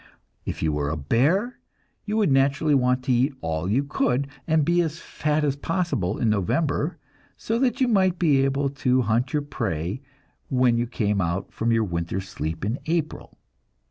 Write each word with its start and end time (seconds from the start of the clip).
If 0.47 0.63
you 0.63 0.73
were 0.73 0.89
a 0.89 0.97
bear, 0.97 1.59
you 2.05 2.17
would 2.17 2.31
naturally 2.31 2.73
want 2.73 3.03
to 3.03 3.11
eat 3.11 3.35
all 3.39 3.69
you 3.69 3.83
could, 3.83 4.25
and 4.47 4.65
be 4.65 4.81
as 4.81 4.97
fat 4.97 5.43
as 5.43 5.55
possible 5.55 6.17
in 6.17 6.27
November, 6.27 6.97
so 7.37 7.59
that 7.59 7.79
you 7.81 7.87
might 7.87 8.17
be 8.17 8.43
able 8.43 8.69
to 8.69 9.03
hunt 9.03 9.31
your 9.31 9.43
prey 9.43 10.01
when 10.49 10.75
you 10.79 10.87
came 10.87 11.21
out 11.21 11.53
from 11.53 11.71
your 11.71 11.83
winter's 11.83 12.27
sleep 12.27 12.65
in 12.65 12.79
April. 12.87 13.37